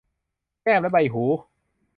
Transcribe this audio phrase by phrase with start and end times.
[0.63, 1.23] แก้มและใบหู